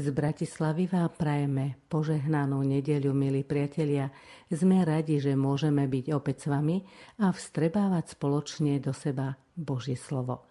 [0.00, 4.08] Z Bratislavy vám prajeme požehnanú nedeľu, milí priatelia.
[4.48, 6.80] Sme radi, že môžeme byť opäť s vami
[7.20, 10.48] a vstrebávať spoločne do seba Božie slovo.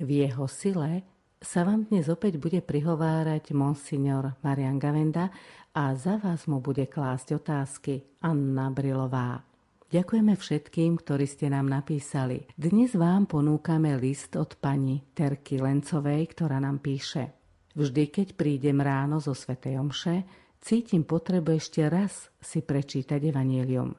[0.00, 1.04] V jeho sile
[1.44, 5.28] sa vám dnes opäť bude prihovárať monsignor Marian Gavenda
[5.76, 9.44] a za vás mu bude klásť otázky Anna Brilová.
[9.92, 12.48] Ďakujeme všetkým, ktorí ste nám napísali.
[12.56, 17.28] Dnes vám ponúkame list od pani Terky Lencovej, ktorá nám píše–
[17.76, 20.24] Vždy, keď prídem ráno zo Svetej Omše,
[20.64, 23.92] cítim potrebu ešte raz si prečítať Evangelium.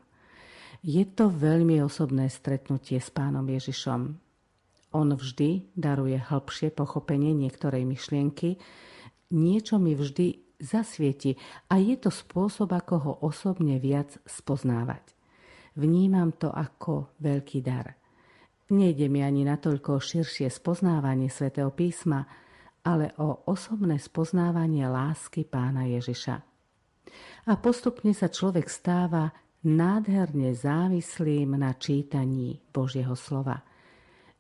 [0.81, 4.02] Je to veľmi osobné stretnutie s pánom Ježišom.
[4.98, 8.58] On vždy daruje hĺbšie pochopenie niektorej myšlienky,
[9.30, 11.38] niečo mi vždy zasvieti
[11.70, 15.14] a je to spôsob, ako ho osobne viac spoznávať.
[15.78, 17.94] Vnímam to ako veľký dar.
[18.73, 22.25] Nejde mi ani natoľko širšie spoznávanie svätého písma,
[22.88, 26.39] ale o osobné spoznávanie lásky pána Ježiša.
[27.52, 29.35] A postupne sa človek stáva
[29.67, 33.59] nádherne závislým na čítaní Božieho slova.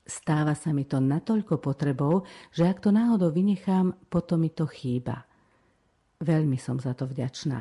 [0.07, 2.23] Stáva sa mi to natoľko potrebou,
[2.55, 5.27] že ak to náhodou vynechám, potom mi to chýba.
[6.23, 7.59] Veľmi som za to vďačná.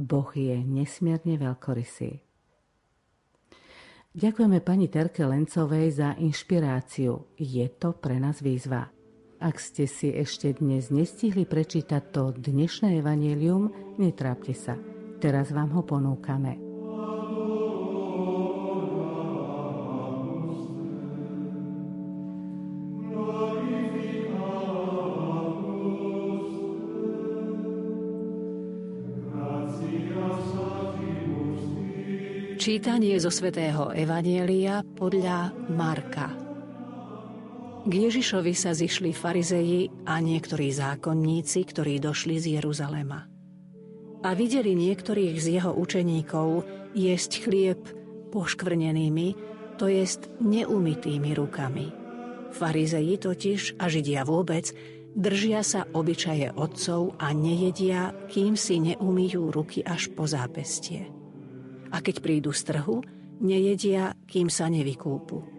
[0.00, 2.24] Boh je nesmierne veľkorysý.
[4.14, 7.36] Ďakujeme pani Terke Lencovej za inšpiráciu.
[7.36, 8.88] Je to pre nás výzva.
[9.42, 14.78] Ak ste si ešte dnes nestihli prečítať to dnešné evanelium, netrápte sa.
[15.18, 16.60] Teraz vám ho ponúkame.
[32.64, 36.43] Čítanie zo svätého Evanielia podľa Marka.
[37.84, 43.28] K Ježišovi sa zišli farizeji a niektorí zákonníci, ktorí došli z Jeruzalema.
[44.24, 46.64] A videli niektorých z jeho učeníkov
[46.96, 47.84] jesť chlieb
[48.32, 49.36] poškvrnenými,
[49.76, 51.92] to jest neumytými rukami.
[52.56, 54.72] Farizeji totiž a Židia vôbec
[55.12, 61.04] držia sa obyčaje otcov a nejedia, kým si neumýjú ruky až po zápestie.
[61.92, 63.04] A keď prídu z trhu,
[63.44, 65.53] nejedia, kým sa nevykúpu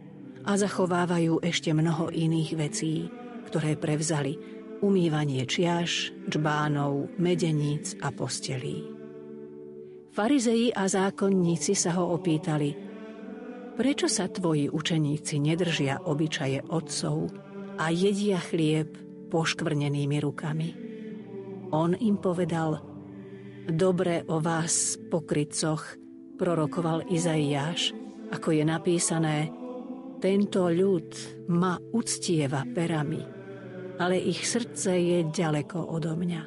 [0.45, 3.09] a zachovávajú ešte mnoho iných vecí,
[3.49, 4.37] ktoré prevzali
[4.85, 8.85] umývanie čiaž, čbánov, medeníc a postelí.
[10.13, 12.71] Farizeji a zákonníci sa ho opýtali,
[13.75, 17.33] prečo sa tvoji učeníci nedržia obyčaje otcov
[17.75, 18.95] a jedia chlieb
[19.27, 20.69] poškvrnenými rukami?
[21.75, 22.79] On im povedal,
[23.67, 25.99] dobre o vás, pokrytcoch,
[26.39, 27.91] prorokoval Izaiáš,
[28.31, 29.51] ako je napísané,
[30.25, 31.09] tento ľud
[31.53, 33.21] ma uctieva perami,
[34.01, 36.43] ale ich srdce je ďaleko odo mňa.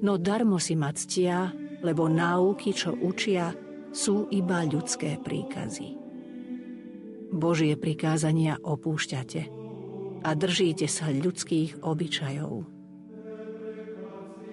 [0.00, 1.52] No darmo si ma ctia,
[1.84, 3.52] lebo náuky, čo učia,
[3.92, 5.92] sú iba ľudské príkazy.
[7.36, 9.42] Božie prikázania opúšťate
[10.24, 12.64] a držíte sa ľudských obyčajov.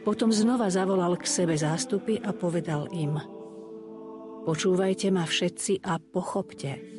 [0.04, 3.16] Potom znova zavolal k sebe zástupy a povedal im
[4.44, 6.72] Počúvajte ma všetci a pochopte–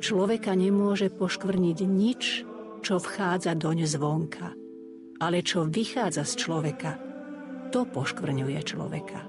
[0.00, 2.22] Človeka nemôže poškvrniť nič,
[2.80, 4.56] čo vchádza doň zvonka,
[5.20, 6.92] ale čo vychádza z človeka,
[7.68, 9.28] to poškvrňuje človeka.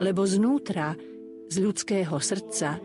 [0.00, 0.96] Lebo znútra,
[1.46, 2.80] z ľudského srdca,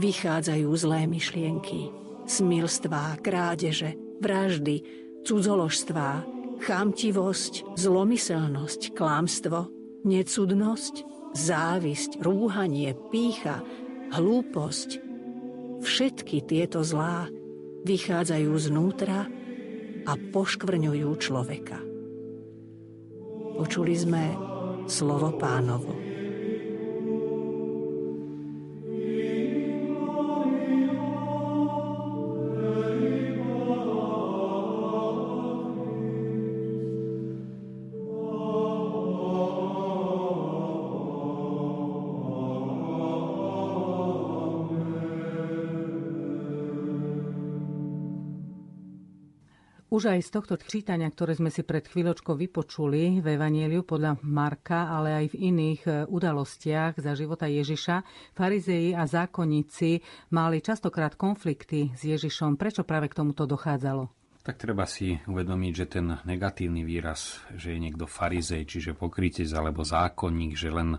[0.00, 1.92] vychádzajú zlé myšlienky,
[2.24, 3.94] smilstvá, krádeže,
[4.24, 4.82] vraždy,
[5.28, 6.24] cudzoložstvá,
[6.64, 9.68] chamtivosť, zlomyselnosť, klámstvo,
[10.08, 10.94] necudnosť,
[11.36, 13.60] závisť, rúhanie, pícha,
[14.16, 15.11] hlúposť,
[15.82, 17.26] Všetky tieto zlá
[17.82, 19.26] vychádzajú znútra
[20.06, 21.78] a poškvrňujú človeka.
[23.58, 24.24] Počuli sme
[24.86, 26.01] slovo pánovo.
[49.92, 54.88] Už aj z tohto čítania, ktoré sme si pred chvíľočkou vypočuli v Evanieliu podľa Marka,
[54.88, 58.00] ale aj v iných e, udalostiach za života Ježiša,
[58.32, 60.00] farizeji a zákonníci
[60.32, 62.56] mali častokrát konflikty s Ježišom.
[62.56, 64.08] Prečo práve k tomuto dochádzalo?
[64.40, 69.84] Tak treba si uvedomiť, že ten negatívny výraz, že je niekto farizej, čiže pokrytec alebo
[69.84, 70.96] zákonník, že len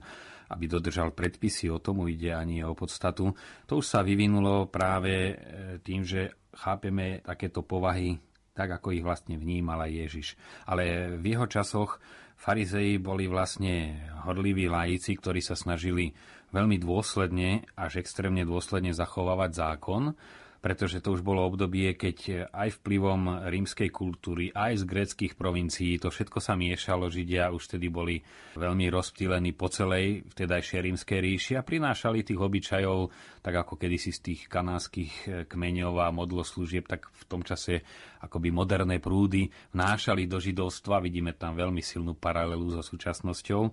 [0.54, 3.34] aby dodržal predpisy, o tomu ide ani o podstatu.
[3.66, 5.36] To už sa vyvinulo práve e,
[5.82, 8.22] tým, že chápeme takéto povahy
[8.54, 10.38] tak ako ich vlastne vnímala Ježiš.
[10.70, 11.98] Ale v jeho časoch
[12.38, 16.14] farizei boli vlastne horliví laici, ktorí sa snažili
[16.54, 20.14] veľmi dôsledne, až extrémne dôsledne zachovávať zákon
[20.64, 26.08] pretože to už bolo obdobie, keď aj vplyvom rímskej kultúry, aj z gréckých provincií, to
[26.08, 28.24] všetko sa miešalo, Židia už tedy boli
[28.56, 33.12] veľmi rozptýlení po celej vtedajšej rímskej ríši a prinášali tých obyčajov,
[33.44, 37.84] tak ako kedysi z tých kanánskych kmeňov a modloslúžieb, tak v tom čase
[38.24, 43.68] akoby moderné prúdy vnášali do židovstva, vidíme tam veľmi silnú paralelu so súčasnosťou.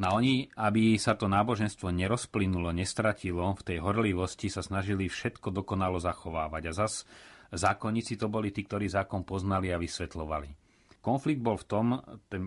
[0.00, 6.00] No oni, aby sa to náboženstvo nerozplynulo, nestratilo, v tej horlivosti sa snažili všetko dokonalo
[6.00, 6.72] zachovávať.
[6.72, 7.04] A zas
[7.52, 10.56] zákonníci to boli tí, ktorí zákon poznali a vysvetlovali.
[11.04, 11.86] Konflikt bol v tom,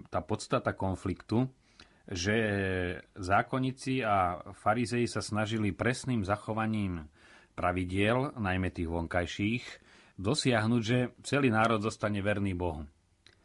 [0.10, 1.46] tá podstata konfliktu,
[2.10, 2.36] že
[3.22, 7.06] zákonníci a farizei sa snažili presným zachovaním
[7.54, 9.66] pravidiel, najmä tých vonkajších,
[10.18, 12.90] dosiahnuť, že celý národ zostane verný Bohu.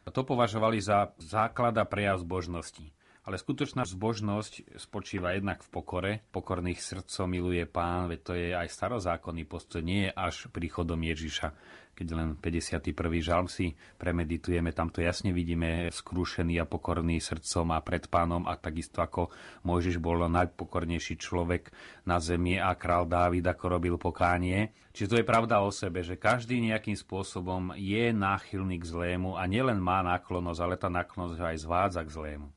[0.05, 2.89] A to považovali za základ a prejav zbožnosti.
[3.29, 6.11] Ale skutočná zbožnosť spočíva jednak v pokore.
[6.33, 11.53] Pokorných srdcov miluje pán, veď to je aj starozákonný postoj, nie je až príchodom Ježiša.
[11.93, 12.89] Keď len 51.
[13.21, 18.57] žalm si premeditujeme, tam to jasne vidíme skrúšený a pokorný srdcom a pred pánom a
[18.57, 19.29] takisto ako
[19.61, 21.69] Mojžiš bol najpokornejší človek
[22.09, 24.73] na zemi a král Dávid ako robil pokánie.
[24.89, 29.45] Čiže to je pravda o sebe, že každý nejakým spôsobom je náchylný k zlému a
[29.45, 32.49] nielen má náklonosť, ale tá náklonosť aj zvádza k zlému.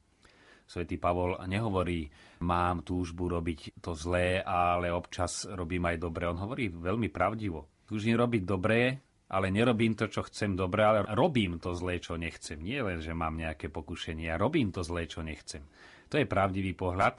[0.66, 2.08] Svetý Pavol nehovorí,
[2.42, 6.24] mám túžbu robiť to zlé, ale občas robím aj dobre.
[6.26, 7.84] On hovorí veľmi pravdivo.
[7.84, 8.96] Túžim robiť dobré,
[9.32, 12.60] ale nerobím to, čo chcem dobre, ale robím to zlé, čo nechcem.
[12.60, 15.64] Nie len, že mám nejaké pokušenie, ja robím to zlé, čo nechcem.
[16.12, 17.16] To je pravdivý pohľad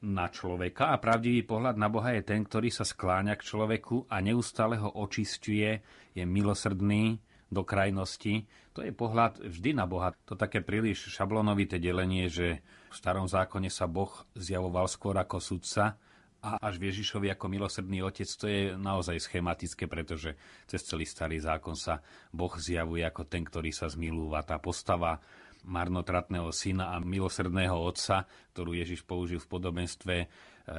[0.00, 4.22] na človeka a pravdivý pohľad na Boha je ten, ktorý sa skláňa k človeku a
[4.24, 5.82] neustále ho očistuje,
[6.16, 8.46] je milosrdný, do krajnosti.
[8.72, 10.14] To je pohľad vždy na Boha.
[10.30, 15.98] To také príliš šablonovité delenie, že v starom zákone sa Boh zjavoval skôr ako sudca
[16.40, 21.36] a až v Ježišovi ako milosrdný otec, to je naozaj schematické, pretože cez celý starý
[21.36, 22.00] zákon sa
[22.32, 24.40] Boh zjavuje ako ten, ktorý sa zmilúva.
[24.40, 25.20] Tá postava
[25.68, 28.24] marnotratného syna a milosrdného otca,
[28.56, 30.26] ktorú Ježiš použil v podobenstve, e,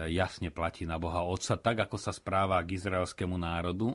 [0.10, 3.94] jasne platí na Boha otca, tak ako sa správa k izraelskému národu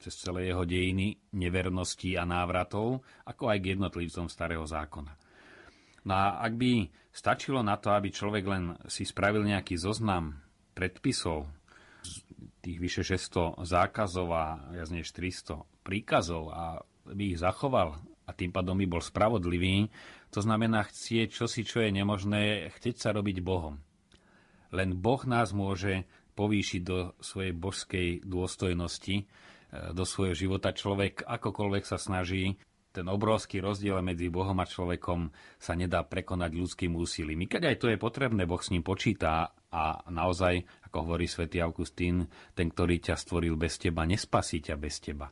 [0.00, 5.12] cez celé jeho dejiny nevernosti a návratov, ako aj k jednotlivcom starého zákona.
[6.06, 10.38] No a ak by stačilo na to, aby človek len si spravil nejaký zoznam
[10.76, 11.50] predpisov,
[12.62, 18.50] tých vyše 600 zákazov a viac než 300 príkazov a by ich zachoval a tým
[18.50, 19.86] pádom by bol spravodlivý,
[20.34, 23.78] to znamená chcieť čosi, čo je nemožné, chceť sa robiť Bohom.
[24.74, 26.02] Len Boh nás môže
[26.34, 29.24] povýšiť do svojej božskej dôstojnosti,
[29.94, 30.76] do svojho života.
[30.76, 32.56] Človek akokoľvek sa snaží,
[32.96, 35.28] ten obrovský rozdiel medzi Bohom a človekom
[35.60, 37.44] sa nedá prekonať ľudským úsilím.
[37.44, 41.60] I keď aj to je potrebné, Boh s ním počíta a naozaj, ako hovorí svätý
[41.60, 42.24] Augustín,
[42.56, 45.28] ten, ktorý ťa stvoril bez teba, nespasí ťa bez teba.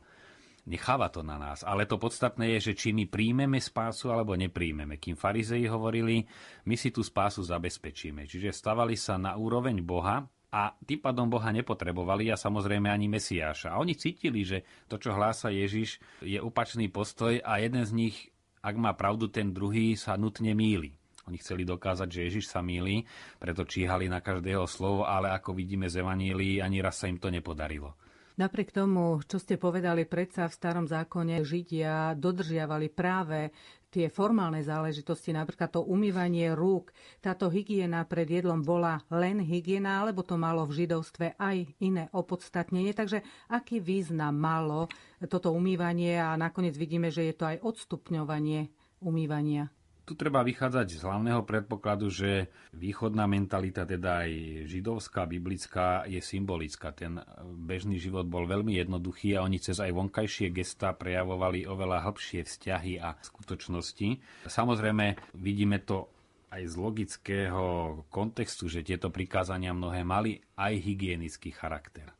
[0.65, 1.65] Necháva to na nás.
[1.65, 5.01] Ale to podstatné je, že či my príjmeme spásu alebo nepríjmeme.
[5.01, 6.25] Kým farizei hovorili,
[6.69, 8.29] my si tú spásu zabezpečíme.
[8.29, 10.25] Čiže stavali sa na úroveň Boha
[10.55, 13.75] a tým pádom Boha nepotrebovali a samozrejme ani Mesiáša.
[13.75, 18.15] A oni cítili, že to, čo hlása Ježiš, je opačný postoj a jeden z nich,
[18.63, 20.95] ak má pravdu, ten druhý sa nutne míli.
[21.27, 23.03] Oni chceli dokázať, že Ježiš sa míli,
[23.35, 27.27] preto číhali na každého slovo, ale ako vidíme z Evanílii, ani raz sa im to
[27.27, 27.97] nepodarilo.
[28.35, 33.55] Napriek tomu, čo ste povedali, predsa v starom zákone Židia dodržiavali práve
[33.95, 36.91] tie formálne záležitosti, napríklad to umývanie rúk,
[37.23, 42.91] táto hygiena pred jedlom bola len hygiena, alebo to malo v židovstve aj iné opodstatnenie.
[42.91, 44.91] Takže aký význam malo
[45.31, 48.67] toto umývanie a nakoniec vidíme, že je to aj odstupňovanie
[48.99, 49.71] umývania?
[50.05, 54.31] Tu treba vychádzať z hlavného predpokladu, že východná mentalita, teda aj
[54.69, 56.93] židovská, biblická, je symbolická.
[56.93, 62.45] Ten bežný život bol veľmi jednoduchý a oni cez aj vonkajšie gesta prejavovali oveľa hĺbšie
[62.45, 64.21] vzťahy a skutočnosti.
[64.45, 66.13] Samozrejme, vidíme to
[66.53, 67.65] aj z logického
[68.13, 72.13] kontextu, že tieto prikázania mnohé mali aj hygienický charakter.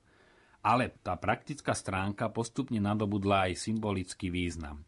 [0.66, 4.82] Ale tá praktická stránka postupne nadobudla aj symbolický význam.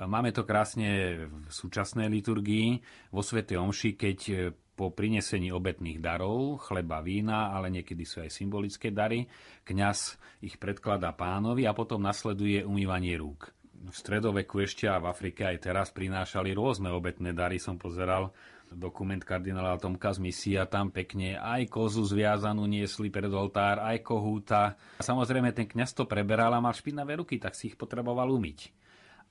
[0.00, 2.80] Máme to krásne v súčasnej liturgii,
[3.12, 4.34] vo Svete Omši, keď e,
[4.72, 9.28] po prinesení obetných darov, chleba, vína, ale niekedy sú aj symbolické dary,
[9.68, 13.52] kňaz ich predkladá pánovi a potom nasleduje umývanie rúk.
[13.80, 18.32] V stredoveku ešte a v Afrike aj teraz prinášali rôzne obetné dary, som pozeral
[18.72, 24.80] dokument kardinála Tomka z misia, tam pekne aj kozu zviazanú niesli pred oltár, aj kohúta.
[25.04, 28.72] Samozrejme ten kňaz to preberal a mal špinavé ruky, tak si ich potreboval umyť.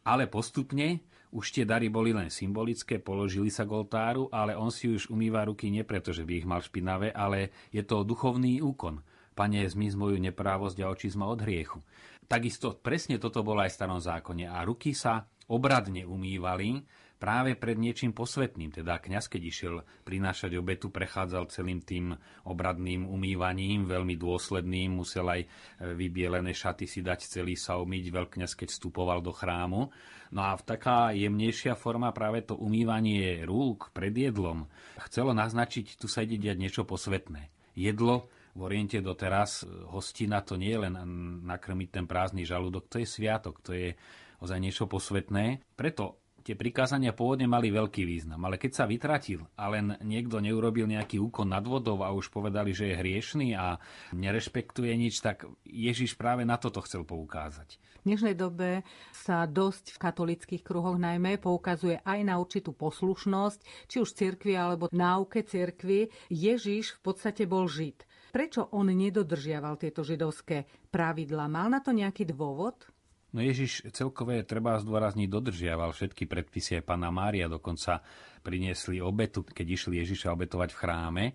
[0.10, 4.90] Ale postupne už tie dary boli len symbolické, položili sa k oltáru, ale on si
[4.90, 9.06] už umýva ruky nie preto, že by ich mal špinavé, ale je to duchovný úkon.
[9.38, 11.86] Pane, zmiz moju neprávosť a očizma od hriechu.
[12.26, 14.50] Takisto presne toto bolo aj v starom zákone.
[14.50, 16.82] A ruky sa obradne umývali,
[17.20, 18.72] práve pred niečím posvetným.
[18.72, 19.76] Teda kňaz, keď išiel
[20.08, 22.16] prinášať obetu, prechádzal celým tým
[22.48, 25.48] obradným umývaním, veľmi dôsledným, musel aj e,
[25.94, 29.92] vybielené šaty si dať celý sa umyť, veľkňaz, keď vstupoval do chrámu.
[30.32, 34.72] No a v taká jemnejšia forma práve to umývanie rúk pred jedlom
[35.12, 37.52] chcelo naznačiť, tu sa ide diať niečo posvetné.
[37.76, 40.96] Jedlo v Oriente doteraz, e, hostina to nie je len
[41.44, 43.92] nakrmiť ten prázdny žalúdok, to je sviatok, to je
[44.40, 45.76] ozaj niečo posvetné.
[45.76, 50.90] Preto tie prikázania pôvodne mali veľký význam, ale keď sa vytratil a len niekto neurobil
[50.90, 53.78] nejaký úkon nad vodou a už povedali, že je hriešný a
[54.18, 57.78] nerešpektuje nič, tak Ježiš práve na toto chcel poukázať.
[58.02, 58.82] V dnešnej dobe
[59.14, 64.90] sa dosť v katolických kruhoch najmä poukazuje aj na určitú poslušnosť, či už cirkvi alebo
[64.90, 66.10] náuke cirkvi.
[66.34, 68.10] Ježiš v podstate bol žid.
[68.34, 71.46] Prečo on nedodržiaval tieto židovské pravidla?
[71.46, 72.90] Mal na to nejaký dôvod?
[73.30, 78.02] No Ježiš celkové, treba zdôrazniť, dodržiaval všetky predpisy aj pána Mária, dokonca
[78.42, 81.26] priniesli obetu, keď išli Ježiša obetovať v chráme.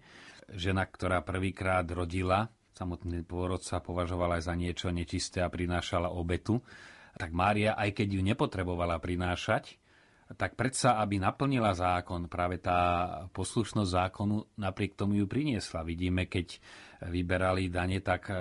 [0.51, 6.59] Žena, ktorá prvýkrát rodila, samotný pôrod sa považovala aj za niečo nečisté a prinášala obetu,
[7.15, 9.79] tak Mária, aj keď ju nepotrebovala prinášať,
[10.35, 15.87] tak predsa, aby naplnila zákon, práve tá poslušnosť zákonu napriek tomu ju priniesla.
[15.87, 16.59] Vidíme, keď
[17.07, 18.33] vyberali dane, tak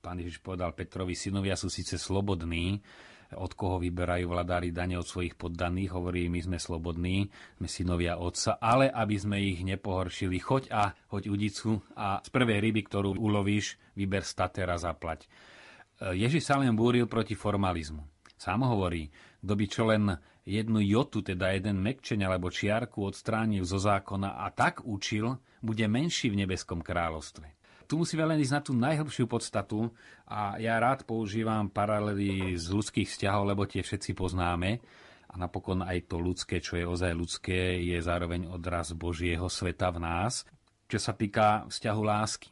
[0.00, 2.80] Pán Ježiš povedal Petrovi, synovia sú síce slobodní,
[3.36, 7.28] od koho vyberajú vladári dane od svojich poddaných, hovorí, my sme slobodní,
[7.60, 12.58] sme synovia otca, ale aby sme ich nepohoršili, choď a hoď udicu a z prvej
[12.58, 15.28] ryby, ktorú ulovíš, vyber stater a zaplať.
[16.00, 18.02] Ježiš sa len búril proti formalizmu.
[18.40, 19.12] Sám hovorí,
[19.44, 20.16] kto by čo len
[20.48, 26.32] jednu jotu, teda jeden mekčeň alebo čiarku odstránil zo zákona a tak učil, bude menší
[26.32, 27.59] v nebeskom kráľovstve
[27.90, 29.90] tu musíme len ísť na tú najhlbšiu podstatu
[30.30, 34.78] a ja rád používam paralely z ľudských vzťahov, lebo tie všetci poznáme
[35.26, 40.06] a napokon aj to ľudské, čo je ozaj ľudské, je zároveň odraz Božieho sveta v
[40.06, 40.46] nás,
[40.86, 42.50] čo sa týka vzťahu lásky.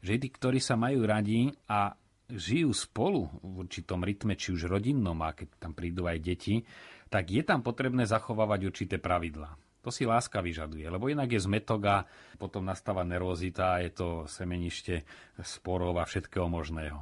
[0.00, 1.92] Že tí, ktorí sa majú radi a
[2.32, 6.64] žijú spolu v určitom rytme, či už rodinnom, a keď tam prídu aj deti,
[7.12, 9.59] tak je tam potrebné zachovávať určité pravidlá.
[9.80, 11.96] To si láska vyžaduje, lebo inak je zmetok a
[12.36, 15.08] potom nastáva nervozita je to semenište
[15.40, 17.00] sporov a všetkého možného.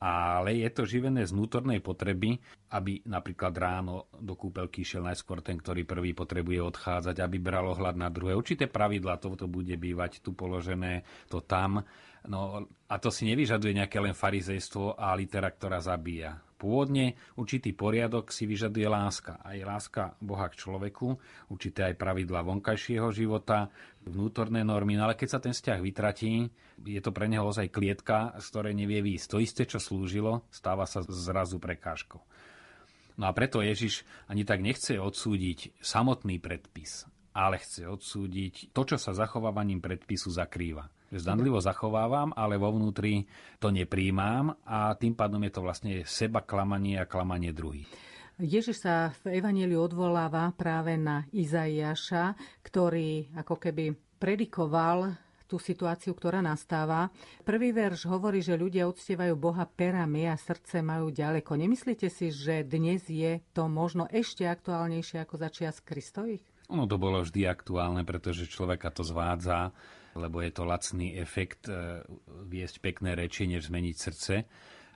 [0.00, 2.40] Ale je to živené z vnútornej potreby,
[2.72, 8.00] aby napríklad ráno do kúpelky šiel najskôr ten, ktorý prvý potrebuje odchádzať, aby bral ohľad
[8.00, 8.32] na druhé.
[8.32, 11.84] Určité pravidla, toto bude bývať tu položené, to tam.
[12.24, 16.40] No, a to si nevyžaduje nejaké len farizejstvo a litera, ktorá zabíja.
[16.60, 19.40] Pôvodne určitý poriadok si vyžaduje láska.
[19.40, 21.16] Aj láska Boha k človeku,
[21.48, 23.72] určité aj pravidla vonkajšieho života,
[24.04, 25.00] vnútorné normy.
[25.00, 26.52] No ale keď sa ten vzťah vytratí,
[26.84, 29.28] je to pre neho ozaj klietka, z ktorej nevie výjsť.
[29.32, 32.20] To isté, čo slúžilo, stáva sa zrazu prekážkou.
[33.16, 38.96] No a preto Ježiš ani tak nechce odsúdiť samotný predpis, ale chce odsúdiť to, čo
[39.00, 43.26] sa zachovávaním predpisu zakrýva zdanlivo zachovávam, ale vo vnútri
[43.58, 47.90] to nepríjmam a tým pádom je to vlastne seba klamanie a klamanie druhých.
[48.40, 52.32] Ježiš sa v Evangeliu odvoláva práve na Izaiáša,
[52.64, 55.12] ktorý ako keby predikoval
[55.44, 57.10] tú situáciu, ktorá nastáva.
[57.42, 61.58] Prvý verš hovorí, že ľudia uctievajú Boha perami a srdce majú ďaleko.
[61.58, 66.46] Nemyslíte si, že dnes je to možno ešte aktuálnejšie ako začias Kristových?
[66.70, 69.74] Ono to bolo vždy aktuálne, pretože človeka to zvádza
[70.16, 72.02] lebo je to lacný efekt e,
[72.46, 74.34] viesť pekné reči, než zmeniť srdce.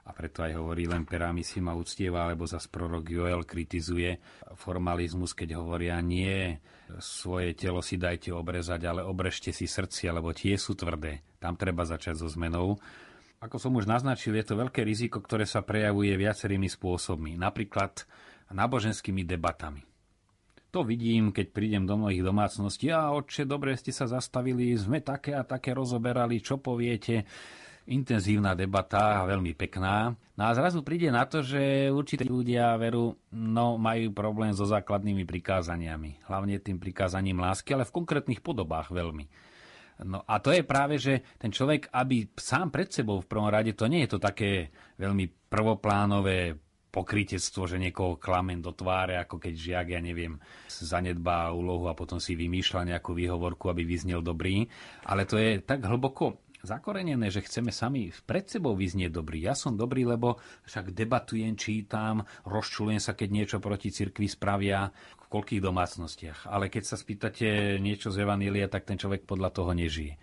[0.05, 4.21] A preto aj hovorí len perami si ma uctieva, alebo zas prorok Joel kritizuje
[4.53, 6.61] formalizmus, keď hovoria nie,
[7.01, 11.25] svoje telo si dajte obrezať, ale obrežte si srdcia, lebo tie sú tvrdé.
[11.41, 12.77] Tam treba začať so zmenou.
[13.41, 17.41] Ako som už naznačil, je to veľké riziko, ktoré sa prejavuje viacerými spôsobmi.
[17.41, 18.05] Napríklad
[18.53, 19.94] náboženskými debatami.
[20.75, 22.91] To vidím, keď prídem do mnohých domácností.
[22.91, 27.23] A oče, dobre ste sa zastavili, sme také a také rozoberali, čo poviete.
[27.87, 30.11] Intenzívna debata, veľmi pekná.
[30.35, 35.23] No a zrazu príde na to, že určite ľudia veru no, majú problém so základnými
[35.23, 36.27] prikázaniami.
[36.27, 39.31] Hlavne tým prikázaním lásky, ale v konkrétnych podobách veľmi.
[40.03, 43.79] No a to je práve, že ten človek, aby sám pred sebou v prvom rade,
[43.79, 46.64] to nie je to také veľmi prvoplánové
[46.95, 50.39] pokrytectvo, že niekoho klamen do tváre, ako keď žiak, ja neviem,
[50.71, 54.71] zanedbá úlohu a potom si vymýšľa nejakú výhovorku, aby vyznel dobrý.
[55.03, 59.45] Ale to je tak hlboko zakorenené, že chceme sami pred sebou vyznieť dobrý.
[59.45, 64.89] Ja som dobrý, lebo však debatujem, čítam, rozčulujem sa, keď niečo proti cirkvi spravia
[65.21, 66.49] v koľkých domácnostiach.
[66.49, 70.17] Ale keď sa spýtate niečo z Evanília, tak ten človek podľa toho nežije.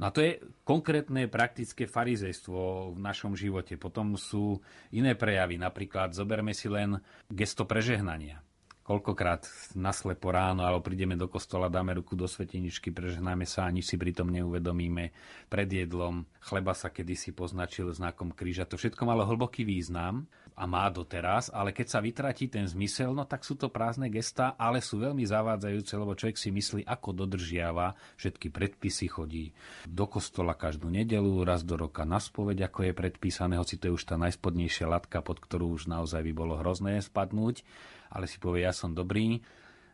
[0.00, 3.76] No a to je konkrétne praktické farizejstvo v našom živote.
[3.76, 4.60] Potom sú
[4.94, 5.60] iné prejavy.
[5.60, 8.40] Napríklad zoberme si len gesto prežehnania
[8.82, 9.46] koľkokrát
[9.78, 14.28] naslepo ráno, alebo prídeme do kostola, dáme ruku do sveteničky, prežehnáme sa, ani si pritom
[14.28, 15.14] neuvedomíme.
[15.46, 18.66] Pred jedlom chleba sa kedysi poznačil znakom kríža.
[18.66, 23.24] To všetko malo hlboký význam a má doteraz, ale keď sa vytratí ten zmysel, no
[23.24, 27.96] tak sú to prázdne gesta, ale sú veľmi zavádzajúce, lebo človek si myslí, ako dodržiava
[28.20, 29.44] všetky predpisy, chodí
[29.88, 33.96] do kostola každú nedelu, raz do roka na spoveď, ako je predpísané, hoci to je
[33.96, 37.64] už tá najspodnejšia latka, pod ktorú už naozaj by bolo hrozné spadnúť
[38.12, 39.40] ale si povie, ja som dobrý.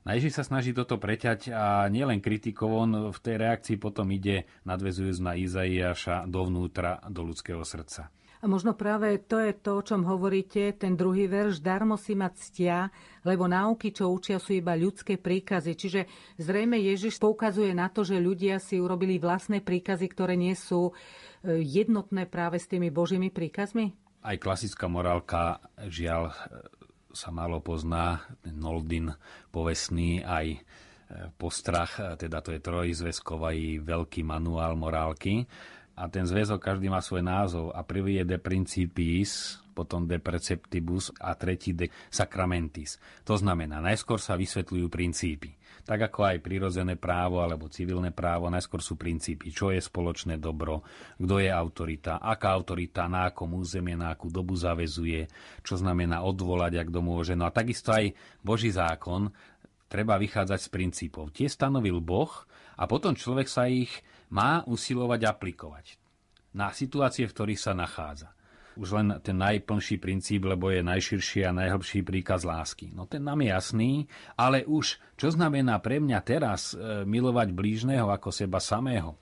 [0.03, 4.49] Na Ježiš sa snaží toto preťať a nielen kritikov, on v tej reakcii potom ide,
[4.67, 8.11] nadvezujúc na Izaiáša, dovnútra, do ľudského srdca.
[8.39, 12.31] A možno práve to je to, o čom hovoríte, ten druhý verš, darmo si ma
[12.31, 12.87] ctia,
[13.27, 15.75] lebo náuky, čo učia, sú iba ľudské príkazy.
[15.75, 16.01] Čiže
[16.39, 21.63] zrejme Ježiš poukazuje na to, že ľudia si urobili vlastné príkazy, ktoré nie sú e,
[21.67, 23.91] jednotné práve s tými Božími príkazmi?
[24.23, 25.59] Aj klasická morálka,
[25.91, 26.31] žiaľ,
[27.19, 29.11] sa malo pozná, ten Noldin
[29.51, 30.59] povestný aj e,
[31.35, 35.43] postrach, e, teda to je trojzväzkový veľký manuál morálky.
[35.99, 41.11] A ten zväzok každý má svoj názov a prvý je de principis, potom de preceptibus
[41.19, 43.03] a tretí de sacramentis.
[43.27, 45.59] To znamená, najskôr sa vysvetľujú princípy.
[45.87, 50.87] Tak ako aj prirodzené právo alebo civilné právo, najskôr sú princípy, čo je spoločné dobro,
[51.17, 55.27] kto je autorita, aká autorita na akom územie, na akú dobu zavezuje,
[55.67, 57.33] čo znamená odvolať, ak kto môže.
[57.35, 58.13] No a takisto aj
[58.45, 59.33] Boží zákon
[59.89, 61.33] treba vychádzať z princípov.
[61.33, 62.31] Tie stanovil Boh
[62.77, 63.91] a potom človek sa ich
[64.33, 65.97] má usilovať aplikovať
[66.53, 68.33] na situácie, v ktorých sa nachádza
[68.79, 72.95] už len ten najplnší princíp, lebo je najširší a najhlbší príkaz lásky.
[72.95, 73.93] No ten nám je jasný,
[74.39, 79.19] ale už čo znamená pre mňa teraz e, milovať blížneho ako seba samého?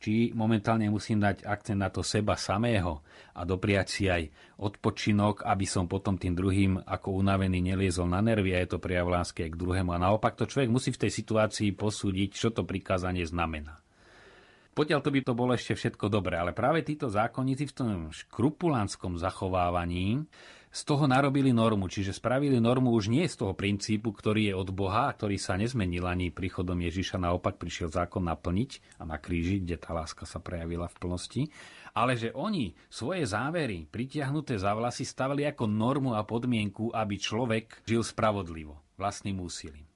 [0.00, 3.04] Či momentálne musím dať akcent na to seba samého
[3.36, 8.56] a dopriať si aj odpočinok, aby som potom tým druhým ako unavený neliezol na nervy
[8.56, 9.92] a je to prejav lásky k druhému.
[9.92, 13.80] A naopak to človek musí v tej situácii posúdiť, čo to prikázanie znamená.
[14.70, 19.18] Potiaľ to by to bolo ešte všetko dobré, ale práve títo zákonníci v tom škrupulánskom
[19.18, 20.24] zachovávaní
[20.70, 24.70] z toho narobili normu, čiže spravili normu už nie z toho princípu, ktorý je od
[24.70, 29.82] Boha, ktorý sa nezmenil ani príchodom Ježiša, naopak prišiel zákon naplniť a na kríži, kde
[29.82, 31.42] tá láska sa prejavila v plnosti,
[31.90, 37.82] ale že oni svoje závery pritiahnuté za vlasy stavili ako normu a podmienku, aby človek
[37.82, 39.89] žil spravodlivo vlastným úsilím.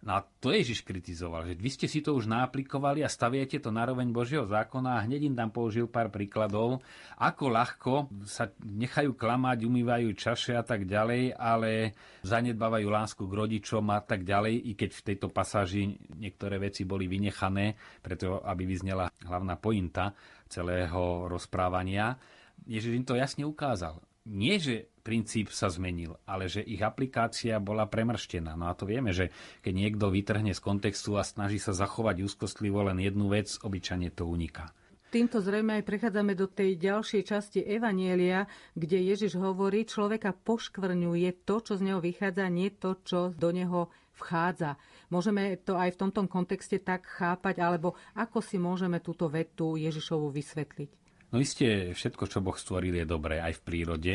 [0.00, 3.68] No a to Ježiš kritizoval, že vy ste si to už naaplikovali a staviate to
[3.68, 6.80] na roveň Božieho zákona a hneď im tam použil pár príkladov,
[7.20, 7.92] ako ľahko
[8.24, 11.92] sa nechajú klamať, umývajú čaše a tak ďalej, ale
[12.24, 17.04] zanedbávajú lásku k rodičom a tak ďalej, i keď v tejto pasáži niektoré veci boli
[17.04, 20.16] vynechané, preto aby vyznela hlavná pointa
[20.48, 22.16] celého rozprávania.
[22.64, 24.00] Ježiš im to jasne ukázal.
[24.32, 28.54] Nie, že princíp sa zmenil, ale že ich aplikácia bola premrštená.
[28.54, 32.86] No a to vieme, že keď niekto vytrhne z kontextu a snaží sa zachovať úzkostlivo
[32.86, 34.70] len jednu vec, obyčajne to uniká.
[35.10, 38.46] Týmto zrejme aj prechádzame do tej ďalšej časti Evanielia,
[38.78, 43.90] kde Ježiš hovorí, človeka poškvrňuje to, čo z neho vychádza, nie to, čo do neho
[44.14, 44.78] vchádza.
[45.10, 50.30] Môžeme to aj v tomto kontexte tak chápať, alebo ako si môžeme túto vetu Ježišovu
[50.30, 50.90] vysvetliť?
[51.34, 54.14] No isté, všetko, čo Boh stvoril, je dobré aj v prírode.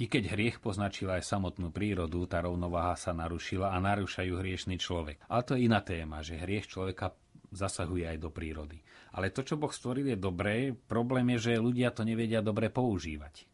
[0.00, 5.20] I keď hriech poznačil aj samotnú prírodu, tá rovnováha sa narušila a narúšajú hriešný človek.
[5.28, 7.12] Ale to je iná téma, že hriech človeka
[7.52, 8.80] zasahuje aj do prírody.
[9.12, 10.72] Ale to, čo Boh stvoril, je dobré.
[10.72, 13.50] Problém je, že ľudia to nevedia dobre používať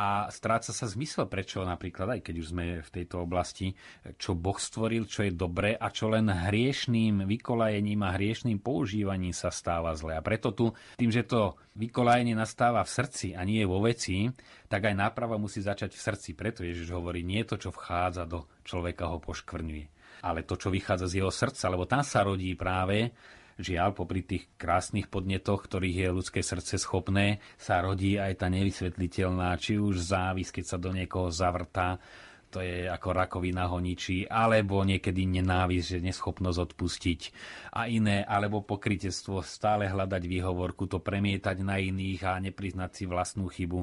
[0.00, 3.76] a stráca sa zmysel, prečo napríklad, aj keď už sme v tejto oblasti,
[4.16, 9.52] čo Boh stvoril, čo je dobré a čo len hriešným vykolajením a hriešným používaním sa
[9.52, 10.16] stáva zle.
[10.16, 14.24] A preto tu, tým, že to vykolajenie nastáva v srdci a nie vo veci,
[14.72, 16.30] tak aj náprava musí začať v srdci.
[16.32, 19.86] Preto Ježiš hovorí, nie to, čo vchádza do človeka, ho poškvrňuje,
[20.24, 23.12] ale to, čo vychádza z jeho srdca, lebo tam sa rodí práve
[23.60, 29.52] Žiaľ, popri tých krásnych podnetoch, ktorých je ľudské srdce schopné, sa rodí aj tá nevysvetliteľná,
[29.60, 32.00] či už závis, keď sa do niekoho zavrtá,
[32.50, 37.20] to je ako rakovina honičí, alebo niekedy nenávisť, že neschopnosť odpustiť
[37.78, 43.46] a iné, alebo pokrytectvo, stále hľadať výhovorku, to premietať na iných a nepriznať si vlastnú
[43.46, 43.80] chybu.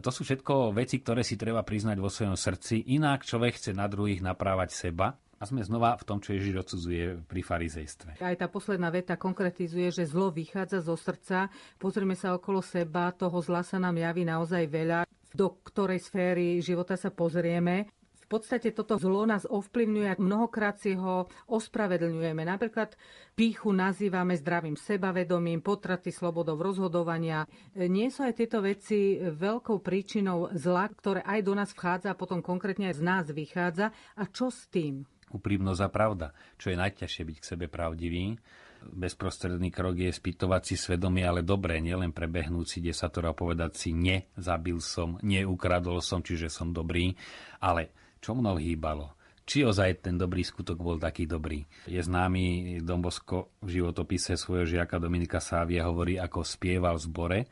[0.00, 3.84] To sú všetko veci, ktoré si treba priznať vo svojom srdci, inak človek chce na
[3.84, 8.20] druhých naprávať seba A sme znova v tom, čo Ježiš odsudzuje pri farizejstve.
[8.20, 11.48] Aj tá posledná veta konkretizuje, že zlo vychádza zo srdca.
[11.80, 15.08] Pozrieme sa okolo seba, toho zla sa nám javí naozaj veľa.
[15.32, 17.88] Do ktorej sféry života sa pozrieme
[18.30, 22.46] podstate toto zlo nás ovplyvňuje a mnohokrát si ho ospravedlňujeme.
[22.46, 22.94] Napríklad
[23.34, 27.42] píchu nazývame zdravým sebavedomím, potraty slobodou rozhodovania.
[27.74, 32.38] Nie sú aj tieto veci veľkou príčinou zla, ktoré aj do nás vchádza a potom
[32.38, 33.90] konkrétne aj z nás vychádza.
[34.14, 35.02] A čo s tým?
[35.30, 36.26] Úprimnosť a pravda.
[36.58, 38.34] Čo je najťažšie byť k sebe pravdivý
[38.80, 43.90] bezprostredný krok je spýtovať si svedomie, ale dobre, nielen prebehnúť si desatora a povedať si
[43.92, 47.12] nezabil som, neukradol som, čiže som dobrý,
[47.60, 47.92] ale
[48.24, 49.16] čo mnou hýbalo?
[49.44, 51.66] Či ozaj ten dobrý skutok bol taký dobrý?
[51.90, 57.46] Je známy Dombosko v životopise svojho žiaka Dominika Sávia hovorí, ako spieval v zbore, e,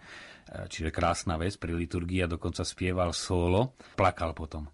[0.70, 4.70] čiže krásna vec pri liturgii a dokonca spieval solo, plakal potom.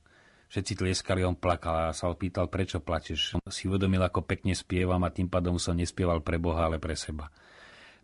[0.55, 3.43] Všetci tlieskali, on plakal a sa opýtal, prečo plačeš.
[3.51, 7.27] Si uvedomil, ako pekne spievam a tým pádom som nespieval pre Boha, ale pre seba.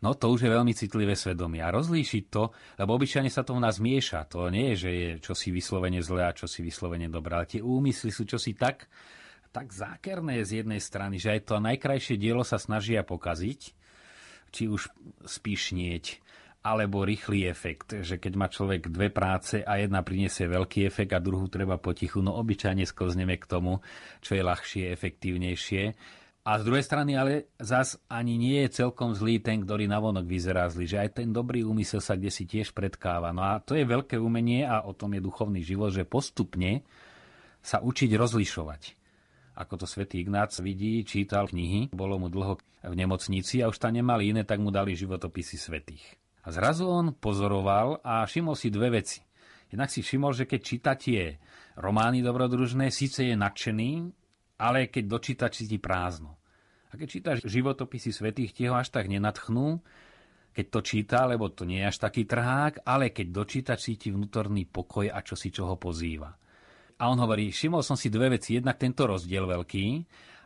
[0.03, 1.63] No to už je veľmi citlivé svedomie.
[1.63, 2.51] A rozlíšiť to,
[2.83, 4.27] lebo obyčajne sa to v nás mieša.
[4.35, 7.39] To nie je, že je čosi vyslovene zlé a čosi vyslovene dobré.
[7.39, 8.91] Ale tie úmysly sú čosi tak,
[9.55, 13.61] tak zákerné z jednej strany, že aj to najkrajšie dielo sa snažia pokaziť,
[14.51, 14.91] či už
[15.23, 16.19] spíšnieť,
[16.61, 21.25] alebo rýchly efekt, že keď má človek dve práce a jedna priniesie veľký efekt a
[21.25, 23.81] druhú treba potichu, no obyčajne sklzneme k tomu,
[24.21, 25.83] čo je ľahšie, efektívnejšie
[26.41, 30.73] a z druhej strany ale zas ani nie je celkom zlý ten, ktorý navonok vyzerá
[30.73, 33.29] zlý, že aj ten dobrý úmysel sa kde si tiež predkáva.
[33.37, 36.81] No a to je veľké umenie a o tom je duchovný život, že postupne
[37.61, 38.83] sa učiť rozlišovať.
[39.61, 42.57] Ako to svätý Ignác vidí, čítal knihy, bolo mu dlho
[42.89, 46.17] v nemocnici a už tam nemali iné, tak mu dali životopisy svetých.
[46.41, 49.21] A zrazu on pozoroval a všimol si dve veci.
[49.71, 51.39] Jednak si všimol, že keď číta tie
[51.79, 53.93] romány dobrodružné, síce je nadšený,
[54.61, 56.41] ale keď dočíta, cíti prázdno.
[56.91, 59.79] A keď čítaš životopisy svetých, tie ho až tak nenatchnú,
[60.51, 64.67] keď to číta, lebo to nie je až taký trhák, ale keď dočíta, cíti vnútorný
[64.67, 66.35] pokoj a čo si čoho pozýva.
[67.01, 68.59] A on hovorí, všimol som si dve veci.
[68.59, 69.87] Jednak tento rozdiel veľký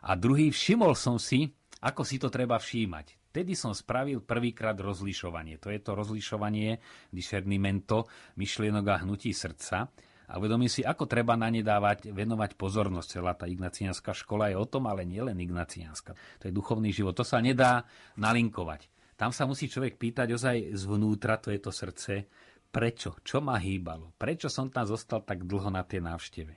[0.07, 1.49] a druhý, všimol som si,
[1.81, 3.24] ako si to treba všímať.
[3.35, 5.59] Tedy som spravil prvýkrát rozlišovanie.
[5.59, 6.79] To je to rozlišovanie,
[7.11, 8.07] discernimento,
[8.39, 9.91] myšlienok a hnutí srdca
[10.31, 13.09] a uvedomí si, ako treba na ne dávať, venovať pozornosť.
[13.19, 16.15] Celá tá ignaciánska škola je o tom, ale nielen ignaciánska.
[16.15, 17.19] To je duchovný život.
[17.19, 17.83] To sa nedá
[18.15, 18.87] nalinkovať.
[19.19, 22.27] Tam sa musí človek pýtať ozaj zvnútra, to je to srdce,
[22.75, 26.55] prečo, čo ma hýbalo, prečo som tam zostal tak dlho na tej návšteve.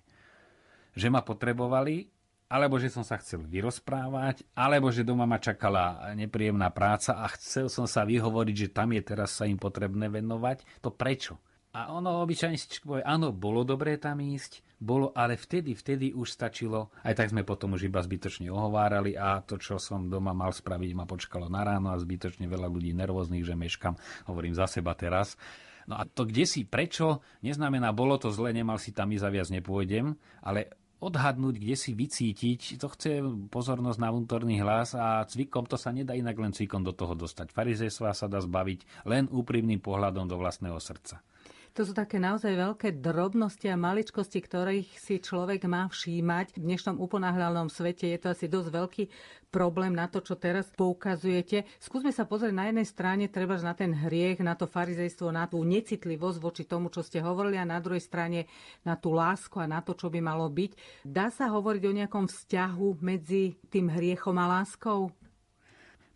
[0.98, 2.10] Že ma potrebovali,
[2.48, 7.68] alebo že som sa chcel vyrozprávať, alebo že doma ma čakala nepríjemná práca a chcel
[7.68, 10.64] som sa vyhovoriť, že tam je teraz sa im potrebné venovať.
[10.84, 11.40] To prečo?
[11.76, 16.34] A ono obyčajne si povie, áno, bolo dobré tam ísť, bolo, ale vtedy, vtedy už
[16.34, 16.90] stačilo.
[17.06, 20.92] Aj tak sme potom už iba zbytočne ohovárali a to, čo som doma mal spraviť,
[20.98, 23.94] ma počkalo na ráno a zbytočne veľa ľudí nervóznych, že meškam,
[24.26, 25.38] hovorím za seba teraz.
[25.88, 29.34] No a to kde si, prečo, neznamená, bolo to zle, nemal si tam ísť a
[29.34, 33.22] viac nepôjdem, ale odhadnúť, kde si vycítiť, to chce
[33.54, 37.54] pozornosť na vnútorný hlas a cvikom to sa nedá inak len cvikom do toho dostať.
[37.54, 41.22] Farizejstva sa dá zbaviť len úprimným pohľadom do vlastného srdca.
[41.78, 46.58] To sú také naozaj veľké drobnosti a maličkosti, ktorých si človek má všímať.
[46.58, 49.04] V dnešnom uponáhľalnom svete je to asi dosť veľký
[49.54, 51.70] problém na to, čo teraz poukazujete.
[51.78, 55.62] Skúsme sa pozrieť na jednej strane treba na ten hriech, na to farizejstvo, na tú
[55.62, 58.50] necitlivosť voči tomu, čo ste hovorili a na druhej strane
[58.82, 61.06] na tú lásku a na to, čo by malo byť.
[61.06, 65.14] Dá sa hovoriť o nejakom vzťahu medzi tým hriechom a láskou?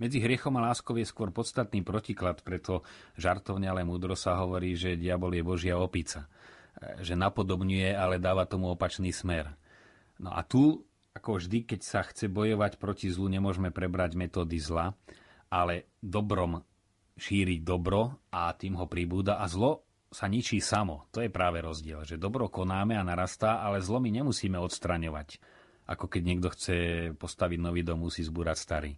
[0.01, 2.81] Medzi hriechom a láskou je skôr podstatný protiklad, preto
[3.21, 6.25] žartovne, ale múdro sa hovorí, že diabol je Božia opica.
[6.81, 9.53] E, že napodobňuje, ale dáva tomu opačný smer.
[10.17, 10.81] No a tu,
[11.13, 14.97] ako vždy, keď sa chce bojovať proti zlu, nemôžeme prebrať metódy zla,
[15.53, 16.65] ale dobrom
[17.21, 21.13] šíriť dobro a tým ho pribúda a zlo sa ničí samo.
[21.13, 25.37] To je práve rozdiel, že dobro konáme a narastá, ale zlo my nemusíme odstraňovať
[25.91, 26.77] ako keď niekto chce
[27.19, 28.91] postaviť nový dom, musí zbúrať starý.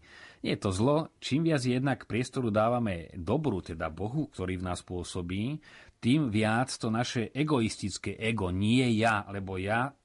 [0.45, 4.86] Nie je to zlo, čím viac jednak priestoru dávame dobru, teda Bohu, ktorý v nás
[4.86, 5.58] pôsobí,
[5.97, 9.95] tým viac to naše egoistické ego, nie ja, lebo ja,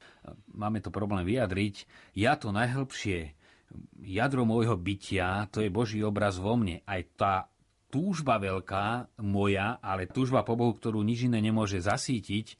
[0.54, 1.84] máme to problém vyjadriť,
[2.16, 3.34] ja to najhlbšie,
[4.00, 6.80] jadro môjho bytia, to je Boží obraz vo mne.
[6.88, 7.34] Aj tá
[7.92, 12.56] túžba veľká moja, ale túžba po Bohu, ktorú nič iné nemôže zasítiť,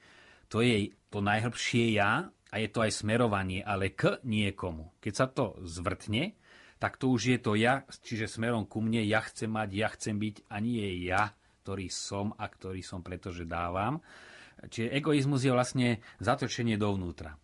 [0.48, 4.96] to je to najhlbšie ja, a je to aj smerovanie, ale k niekomu.
[5.00, 6.32] Keď sa to zvrtne,
[6.78, 10.16] tak to už je to ja, čiže smerom ku mne, ja chcem mať, ja chcem
[10.16, 11.34] byť a nie ja,
[11.66, 14.00] ktorý som a ktorý som pretože dávam.
[14.58, 15.88] Čiže egoizmus je vlastne
[16.22, 17.36] zatočenie dovnútra.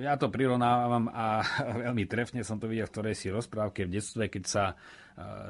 [0.00, 1.44] Ja to prirovnávam a
[1.84, 4.74] veľmi trefne som to videl v ktorej si rozprávke v detstve, keď sa e,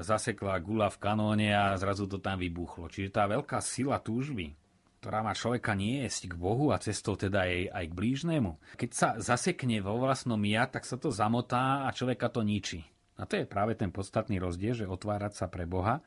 [0.03, 2.91] zasekla gula v kanóne a zrazu to tam vybuchlo.
[2.91, 4.66] Čiže tá veľká sila túžby,
[5.07, 8.59] ktorá má človeka niesť k Bohu a cestou teda aj, aj k blížnemu.
[8.75, 12.83] Keď sa zasekne vo vlastnom ja, tak sa to zamotá a človeka to ničí.
[13.15, 16.03] A to je práve ten podstatný rozdiel, že otvárať sa pre Boha,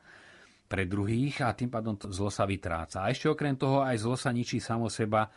[0.68, 3.00] pre druhých a tým pádom zlo sa vytráca.
[3.00, 5.30] A ešte okrem toho aj zlo sa ničí samo seba, e,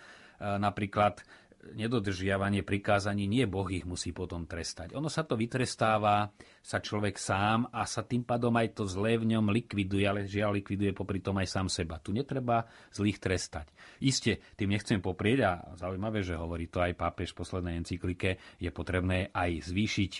[0.59, 1.23] napríklad
[1.71, 4.91] nedodržiavanie prikázaní, nie Boh ich musí potom trestať.
[4.99, 9.31] Ono sa to vytrestáva, sa človek sám a sa tým pádom aj to zlé v
[9.35, 12.03] ňom likviduje, ale žiaľ likviduje popri tom aj sám seba.
[12.03, 13.71] Tu netreba zlých trestať.
[14.03, 18.69] Isté, tým nechcem poprieť a zaujímavé, že hovorí to aj pápež v poslednej encyklike, je
[18.69, 20.13] potrebné aj zvýšiť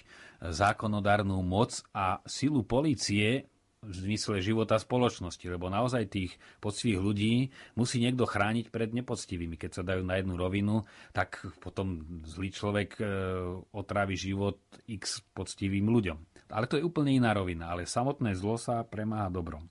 [0.44, 3.53] zákonodárnu moc a silu policie
[3.84, 6.32] v zmysle života spoločnosti, lebo naozaj tých
[6.64, 7.34] poctivých ľudí
[7.76, 9.60] musí niekto chrániť pred nepoctivými.
[9.60, 13.04] Keď sa dajú na jednu rovinu, tak potom zlý človek e,
[13.76, 16.48] otrávi život x poctivým ľuďom.
[16.54, 19.68] Ale to je úplne iná rovina, ale samotné zlo sa premáha dobrom.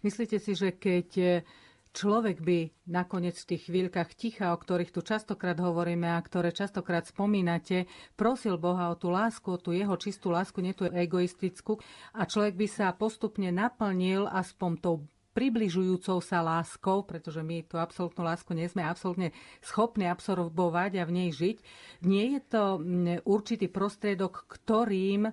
[0.00, 1.42] Myslíte si, že keď
[1.90, 7.06] človek by nakoniec v tých chvíľkach ticha, o ktorých tu častokrát hovoríme a ktoré častokrát
[7.06, 11.78] spomínate, prosil Boha o tú lásku, o tú jeho čistú lásku, nie tú egoistickú,
[12.14, 14.96] a človek by sa postupne naplnil aspoň tou
[15.30, 19.30] približujúcou sa láskou, pretože my tú absolútnu lásku nie sme absolútne
[19.62, 21.56] schopní absorbovať a v nej žiť.
[22.02, 25.30] Nie je to mm, určitý prostriedok, ktorým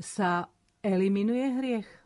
[0.00, 0.48] sa
[0.80, 2.03] eliminuje hriech?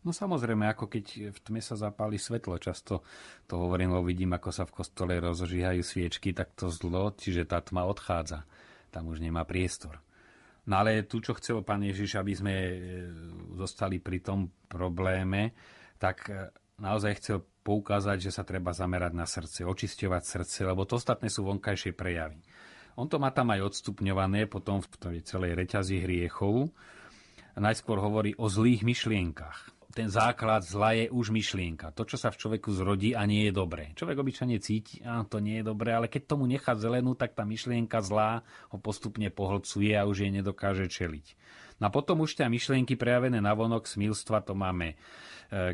[0.00, 2.56] No samozrejme, ako keď v tme sa zapáli svetlo.
[2.56, 3.04] Často
[3.44, 7.60] to hovorím, lebo vidím, ako sa v kostole rozožíhajú sviečky, tak to zlo, čiže tá
[7.60, 8.48] tma odchádza.
[8.88, 10.00] Tam už nemá priestor.
[10.64, 12.72] No ale tu, čo chcel pán Ježiš, aby sme e,
[13.60, 15.52] zostali pri tom probléme,
[16.00, 16.48] tak e,
[16.80, 21.44] naozaj chcel poukázať, že sa treba zamerať na srdce, očisťovať srdce, lebo to ostatné sú
[21.44, 22.40] vonkajšie prejavy.
[22.96, 26.72] On to má tam aj odstupňované potom v tej celej reťazi hriechov.
[27.60, 31.90] Najskôr hovorí o zlých myšlienkach ten základ zla je už myšlienka.
[31.98, 33.90] To, čo sa v človeku zrodí a nie je dobré.
[33.98, 37.42] Človek obyčajne cíti, a to nie je dobré, ale keď tomu nechá zelenú, tak tá
[37.42, 41.26] myšlienka zlá ho postupne pohlcuje a už jej nedokáže čeliť.
[41.82, 44.96] No a potom už ťa myšlienky prejavené na vonok smilstva, to máme e,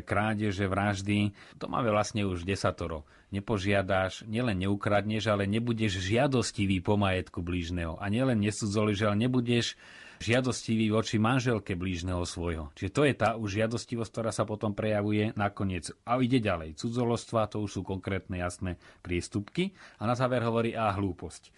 [0.01, 3.03] krádeže, vraždy, to máme vlastne už desatoro.
[3.29, 7.99] Nepožiadaš, nielen neukradneš, ale nebudeš žiadostivý po majetku blížneho.
[7.99, 9.75] A nielen nesudzoliš, ale nebudeš
[10.19, 12.73] žiadostivý voči manželke blížneho svojho.
[12.73, 15.89] Čiže to je tá už žiadostivosť, ktorá sa potom prejavuje nakoniec.
[16.05, 16.77] A ide ďalej.
[16.77, 19.73] Cudzolostva, to už sú konkrétne jasné priestupky.
[20.01, 21.53] A na záver hovorí a hlúposť.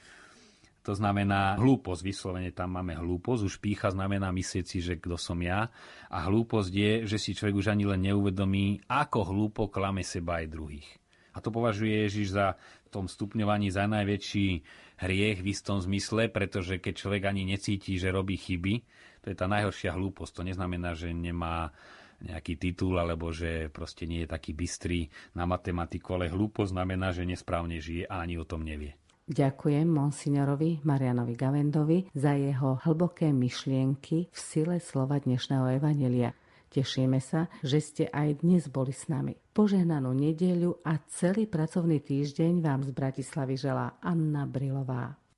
[0.87, 5.37] To znamená hlúposť, vyslovene tam máme hlúposť, už pícha znamená myslieť si, že kto som
[5.43, 5.67] ja.
[6.07, 10.47] A hlúposť je, že si človek už ani len neuvedomí, ako hlúpo klame seba aj
[10.49, 10.89] druhých.
[11.35, 12.57] A to považuje Ježiš za
[12.89, 14.47] tom stupňovaní za najväčší
[14.99, 18.73] hriech v istom zmysle, pretože keď človek ani necíti, že robí chyby,
[19.23, 20.41] to je tá najhoršia hlúposť.
[20.41, 21.71] To neznamená, že nemá
[22.19, 25.07] nejaký titul, alebo že proste nie je taký bystrý
[25.39, 28.99] na matematiku, ale hlúposť znamená, že nesprávne žije a ani o tom nevie.
[29.29, 36.33] Ďakujem monsignorovi Marianovi Gavendovi za jeho hlboké myšlienky v sile slova dnešného evanelia.
[36.69, 39.33] Tešíme sa, že ste aj dnes boli s nami.
[39.57, 45.28] Požehnanú nedeľu a celý pracovný týždeň vám z Bratislavy želá Anna Brilová.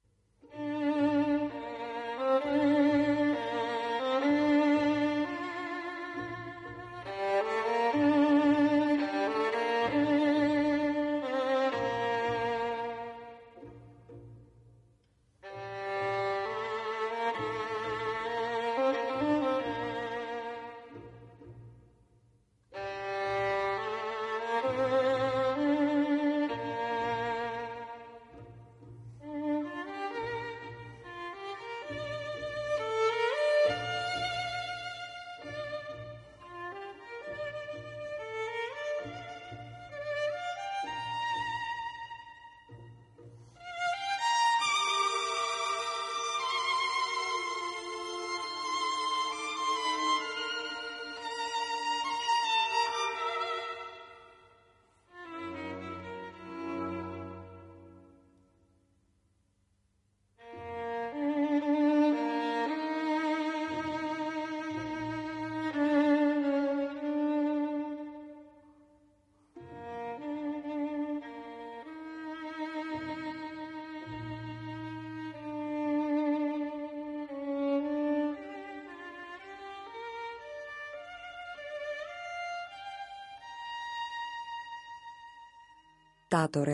[86.32, 86.64] Táto